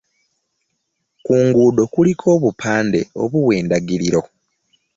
Ku 1.25 1.33
nguudo 1.45 1.81
kuliko 1.93 2.25
obupande 2.35 2.99
obuwa 3.23 3.51
endagiriro. 3.59 4.21